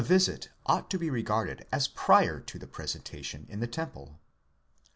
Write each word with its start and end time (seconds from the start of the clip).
179 0.01 0.17
visit 0.17 0.49
ought 0.65 0.89
to 0.89 0.97
be 0.97 1.11
regarded 1.11 1.67
as 1.71 1.87
priorto 1.87 2.59
the 2.59 2.65
presentation 2.65 3.45
in 3.49 3.59
the 3.59 3.67
temple.! 3.67 4.19